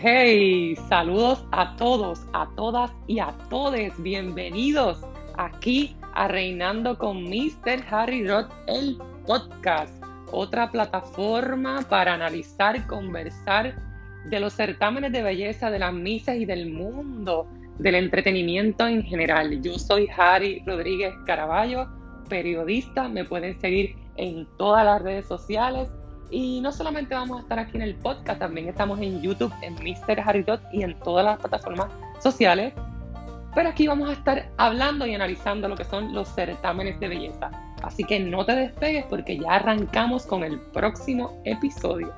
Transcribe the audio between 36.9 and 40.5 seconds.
de belleza. Así que no te despegues porque ya arrancamos con